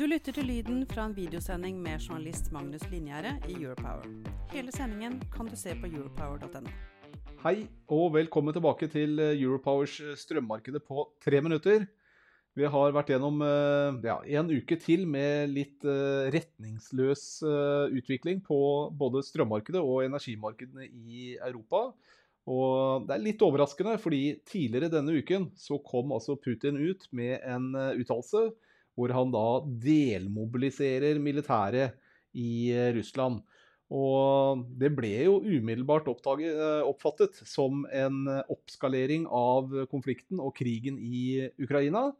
Du 0.00 0.06
lytter 0.08 0.32
til 0.32 0.46
lyden 0.48 0.78
fra 0.88 1.02
en 1.04 1.12
videosending 1.12 1.74
med 1.84 2.00
journalist 2.00 2.46
Magnus 2.54 2.86
Linjære 2.88 3.34
i 3.52 3.56
Europower. 3.58 4.06
Hele 4.48 4.72
sendingen 4.72 5.18
kan 5.28 5.44
du 5.44 5.52
se 5.60 5.74
på 5.76 5.90
europower.no. 5.90 6.70
Hei 7.42 7.66
og 7.92 8.14
velkommen 8.14 8.56
tilbake 8.56 8.88
til 8.88 9.20
eh, 9.20 9.34
Europowers 9.36 9.98
eh, 10.00 10.14
strømmarkedet 10.16 10.80
på 10.88 11.04
tre 11.20 11.42
minutter. 11.44 11.84
Vi 12.56 12.64
har 12.64 12.94
vært 12.96 13.12
gjennom 13.12 13.44
eh, 13.44 13.98
ja, 14.08 14.16
en 14.40 14.48
uke 14.48 14.80
til 14.80 15.04
med 15.04 15.52
litt 15.52 15.84
retningsløs 15.84 17.26
utvikling 18.00 18.40
på 18.48 18.62
både 18.96 19.20
strømmarkedet 19.28 19.84
og 19.84 20.06
energimarkedene 20.06 20.88
i 20.88 21.34
Europa. 21.34 21.90
Og 22.48 23.04
det 23.04 23.18
er 23.18 23.26
litt 23.28 23.44
overraskende, 23.44 24.00
fordi 24.00 24.24
tidligere 24.48 24.94
denne 24.96 25.20
uken 25.20 25.50
så 25.60 25.76
kom 25.84 26.16
altså 26.16 26.40
Putin 26.40 26.80
ut 26.80 27.04
med 27.12 27.36
en 27.44 27.74
uttalelse 28.00 28.48
hvor 28.98 29.12
han 29.14 29.32
da 29.32 29.46
delmobiliserer 29.82 31.20
militæret 31.22 31.96
i 32.36 32.70
eh, 32.74 32.92
Russland. 32.96 33.40
Og 33.90 34.62
det 34.78 34.92
ble 34.94 35.10
jo 35.26 35.40
umiddelbart 35.42 36.08
oppdaget, 36.12 36.54
eh, 36.54 36.82
oppfattet 36.86 37.40
som 37.48 37.84
en 37.90 38.22
oppskalering 38.52 39.26
av 39.26 39.72
konflikten 39.90 40.42
og 40.42 40.54
krigen 40.58 40.98
i 41.00 41.50
Ukraina. 41.58 42.10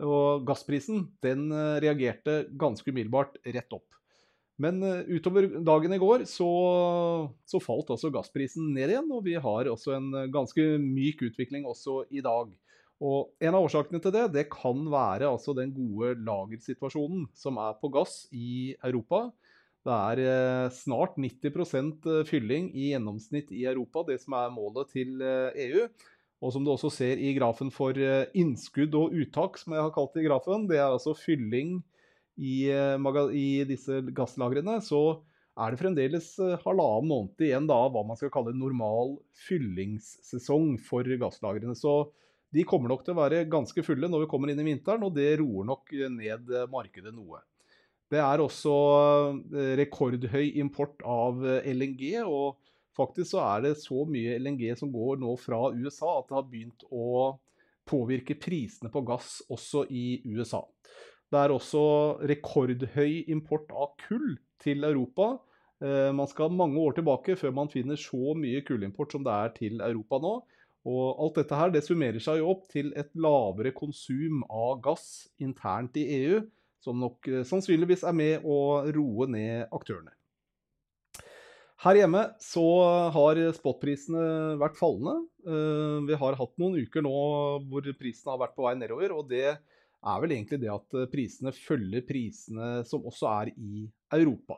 Og 0.00 0.46
gassprisen 0.48 1.10
den 1.24 1.50
eh, 1.52 1.78
reagerte 1.84 2.44
ganske 2.56 2.88
umiddelbart 2.88 3.40
rett 3.44 3.76
opp. 3.76 3.88
Men 4.60 4.82
utover 5.08 5.46
dagen 5.64 5.94
i 5.96 5.98
går 6.00 6.26
så, 6.28 6.46
så, 7.48 7.60
falt 7.64 7.94
altså 7.94 8.10
gassprisen 8.12 8.66
ned 8.74 8.90
igjen, 8.92 9.06
og 9.08 9.22
vi 9.24 9.38
har 9.40 9.70
også 9.72 9.94
en 9.96 10.10
ganske 10.28 10.66
myk 10.82 11.22
utvikling 11.30 11.64
også 11.64 12.02
i 12.12 12.20
dag. 12.20 12.50
Og 13.00 13.32
En 13.40 13.56
av 13.56 13.64
årsakene 13.64 14.00
til 14.04 14.12
det 14.12 14.26
det 14.34 14.48
kan 14.52 14.82
være 14.92 15.28
altså 15.30 15.54
den 15.56 15.72
gode 15.72 16.18
lagersituasjonen 16.20 17.24
som 17.36 17.56
er 17.62 17.78
på 17.80 17.88
gass 17.92 18.26
i 18.36 18.74
Europa. 18.84 19.30
Det 19.80 19.96
er 19.96 20.20
eh, 20.20 20.72
snart 20.76 21.16
90 21.16 21.48
eh, 21.48 22.24
fylling 22.28 22.68
i 22.76 22.90
gjennomsnitt 22.90 23.52
i 23.56 23.64
Europa, 23.64 24.04
det 24.10 24.18
som 24.20 24.36
er 24.36 24.52
målet 24.52 24.92
til 24.92 25.22
EU. 25.24 25.86
Eh, 25.86 25.88
e 25.88 26.18
og 26.40 26.54
som 26.54 26.64
du 26.64 26.70
også 26.72 26.88
ser 26.88 27.20
i 27.20 27.34
grafen 27.36 27.68
for 27.68 27.92
innskudd 28.32 28.94
og 28.96 29.12
uttak, 29.12 29.58
som 29.60 29.74
jeg 29.74 29.82
har 29.84 29.90
kalt 29.92 30.14
det 30.14 30.22
i 30.22 30.24
grafen, 30.24 30.62
det 30.70 30.78
er 30.78 30.86
altså 30.86 31.12
fylling 31.12 31.74
i, 32.40 32.72
i 32.72 33.48
disse 33.68 33.98
gasslagrene, 34.16 34.78
så 34.80 35.20
er 35.60 35.74
det 35.74 35.82
fremdeles 35.82 36.30
halvannen 36.62 37.10
måned 37.10 37.44
igjen 37.44 37.68
da, 37.68 37.76
hva 37.92 38.06
man 38.08 38.16
skal 38.16 38.32
kalle 38.32 38.56
normal 38.56 39.18
fyllingssesong 39.50 40.78
for 40.80 41.04
gasslagrene. 41.20 41.76
Så 41.76 42.08
de 42.50 42.64
kommer 42.66 42.90
nok 42.90 43.04
til 43.06 43.14
å 43.14 43.20
være 43.20 43.44
ganske 43.50 43.84
fulle 43.86 44.10
når 44.10 44.24
vi 44.24 44.30
kommer 44.32 44.50
inn 44.50 44.60
i 44.62 44.66
vinteren, 44.66 45.04
og 45.06 45.14
det 45.14 45.36
roer 45.38 45.68
nok 45.68 45.92
ned 46.16 46.50
markedet 46.72 47.14
noe. 47.14 47.42
Det 48.10 48.18
er 48.18 48.42
også 48.42 48.72
eh, 49.54 49.74
rekordhøy 49.78 50.56
import 50.58 50.98
av 51.06 51.44
eh, 51.46 51.68
LNG, 51.70 52.24
og 52.26 52.58
faktisk 52.98 53.36
så 53.36 53.44
er 53.44 53.68
det 53.68 53.76
så 53.78 54.02
mye 54.08 54.34
LNG 54.40 54.72
som 54.80 54.90
går 54.90 55.20
nå 55.22 55.36
fra 55.38 55.68
USA 55.70 56.16
at 56.18 56.26
det 56.26 56.38
har 56.40 56.48
begynt 56.50 56.84
å 56.90 57.36
påvirke 57.90 58.34
prisene 58.38 58.90
på 58.90 59.04
gass 59.06 59.38
også 59.50 59.84
i 59.94 60.20
USA. 60.26 60.64
Det 61.30 61.38
er 61.38 61.54
også 61.54 61.84
rekordhøy 62.26 63.30
import 63.30 63.70
av 63.70 63.94
kull 64.02 64.34
til 64.62 64.82
Europa. 64.88 65.36
Eh, 65.78 66.10
man 66.10 66.26
skal 66.30 66.50
mange 66.50 66.82
år 66.82 66.98
tilbake 66.98 67.38
før 67.38 67.54
man 67.54 67.70
finner 67.70 68.00
så 68.00 68.34
mye 68.34 68.64
kullimport 68.66 69.14
som 69.14 69.22
det 69.26 69.36
er 69.36 69.54
til 69.54 69.84
Europa 69.86 70.18
nå. 70.18 70.34
Og 70.88 71.18
alt 71.20 71.40
dette 71.42 71.58
her 71.58 71.72
det 71.74 71.82
summerer 71.84 72.22
seg 72.22 72.40
jo 72.40 72.52
opp 72.54 72.64
til 72.72 72.92
et 72.98 73.10
lavere 73.20 73.72
konsum 73.76 74.40
av 74.48 74.78
gass 74.84 75.28
internt 75.42 75.98
i 76.00 76.06
EU, 76.22 76.40
som 76.80 76.96
nok 77.00 77.28
eh, 77.28 77.44
sannsynligvis 77.44 78.06
er 78.08 78.16
med 78.16 78.46
å 78.48 78.60
roe 78.88 79.28
ned 79.28 79.68
aktørene. 79.76 80.14
Her 81.80 81.96
hjemme 81.96 82.22
så 82.44 82.64
har 83.12 83.38
spotprisene 83.56 84.56
vært 84.60 84.76
fallende. 84.80 85.26
Eh, 85.44 85.98
vi 86.08 86.16
har 86.22 86.38
hatt 86.40 86.56
noen 86.60 86.80
uker 86.80 87.04
nå 87.04 87.12
hvor 87.68 87.92
prisene 88.00 88.34
har 88.34 88.40
vært 88.46 88.56
på 88.56 88.64
vei 88.68 88.74
nedover. 88.80 89.16
og 89.16 89.28
det 89.28 89.46
er 89.50 90.20
vel 90.24 90.32
egentlig 90.32 90.62
det 90.62 90.72
at 90.72 90.94
prisene 91.12 91.52
følger 91.52 92.06
prisene 92.08 92.78
som 92.88 93.04
også 93.04 93.28
er 93.34 93.52
i 93.52 93.84
Europa. 94.16 94.56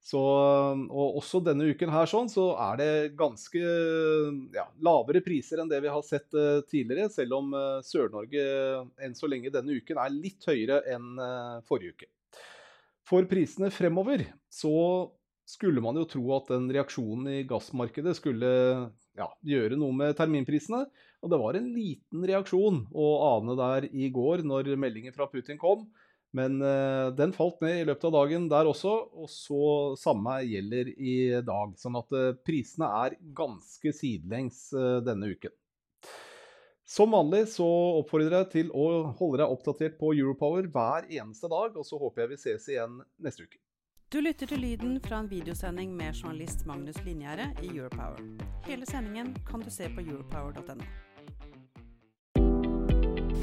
Så, 0.00 0.20
og 0.20 1.18
også 1.20 1.42
denne 1.44 1.66
uken 1.74 1.90
her 1.92 2.08
sånn, 2.08 2.30
så 2.32 2.46
er 2.70 2.78
det 2.80 2.92
ganske 3.20 3.60
ja, 4.54 4.64
lavere 4.80 5.20
priser 5.24 5.60
enn 5.60 5.68
det 5.68 5.82
vi 5.84 5.92
har 5.92 6.04
sett 6.06 6.32
uh, 6.32 6.62
tidligere, 6.64 7.10
selv 7.12 7.36
om 7.36 7.52
uh, 7.52 7.82
Sør-Norge 7.84 8.46
enn 9.04 9.16
så 9.18 9.28
lenge 9.28 9.52
denne 9.52 9.76
uken 9.76 10.00
er 10.00 10.14
litt 10.14 10.48
høyere 10.48 10.80
enn 10.88 11.20
uh, 11.20 11.60
forrige 11.68 11.98
uke. 11.98 12.10
For 13.10 13.28
prisene 13.28 13.68
fremover 13.74 14.24
så 14.48 14.72
skulle 15.50 15.82
man 15.84 15.98
jo 15.98 16.08
tro 16.08 16.24
at 16.36 16.50
den 16.52 16.68
reaksjonen 16.72 17.28
i 17.34 17.44
gassmarkedet 17.48 18.14
skulle 18.16 18.50
ja, 19.18 19.26
gjøre 19.44 19.76
noe 19.78 19.96
med 19.96 20.16
terminprisene. 20.18 20.84
Og 21.20 21.32
det 21.32 21.40
var 21.42 21.58
en 21.58 21.72
liten 21.74 22.24
reaksjon 22.24 22.84
å 22.96 23.08
ane 23.34 23.56
der 23.58 23.88
i 23.90 24.08
går 24.14 24.46
når 24.46 24.72
meldingen 24.80 25.16
fra 25.16 25.28
Putin 25.28 25.60
kom. 25.60 25.88
Men 26.36 26.60
uh, 26.62 27.10
den 27.16 27.32
falt 27.34 27.58
ned 27.64 27.80
i 27.80 27.86
løpet 27.88 28.06
av 28.06 28.14
dagen 28.20 28.46
der 28.50 28.68
også, 28.70 28.92
og 29.18 29.30
så 29.32 29.62
samme 29.98 30.36
gjelder 30.46 30.92
i 30.94 31.16
dag. 31.42 31.74
Sånn 31.80 31.98
at 31.98 32.14
uh, 32.14 32.28
prisene 32.46 32.90
er 33.00 33.16
ganske 33.36 33.94
sidelengs 33.96 34.68
uh, 34.76 35.00
denne 35.06 35.32
uken. 35.34 35.54
Som 36.90 37.12
vanlig 37.14 37.44
så 37.52 37.66
oppfordrer 38.00 38.40
jeg 38.40 38.50
til 38.54 38.70
å 38.74 38.86
holde 39.18 39.42
deg 39.42 39.52
oppdatert 39.54 39.98
på 39.98 40.10
Europower 40.18 40.66
hver 40.74 41.06
eneste 41.06 41.50
dag, 41.50 41.76
og 41.78 41.86
så 41.86 41.98
håper 42.00 42.24
jeg 42.24 42.32
vi 42.32 42.40
ses 42.42 42.66
igjen 42.72 42.96
neste 43.22 43.46
uke. 43.46 43.60
Du 44.10 44.18
lytter 44.18 44.50
til 44.50 44.58
lyden 44.58 44.96
fra 45.04 45.20
en 45.22 45.30
videosending 45.30 45.92
med 45.94 46.18
journalist 46.18 46.66
Magnus 46.66 46.98
Linjære 47.06 47.52
i 47.62 47.70
Europower. 47.76 48.18
Hele 48.66 48.90
sendingen 48.90 49.36
kan 49.46 49.62
du 49.62 49.70
se 49.70 49.86
på 49.94 50.02
europower.no. 50.02 51.09